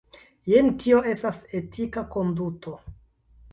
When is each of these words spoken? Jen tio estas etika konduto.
Jen 0.51 0.71
tio 0.83 1.01
estas 1.11 1.39
etika 1.61 2.05
konduto. 2.17 2.77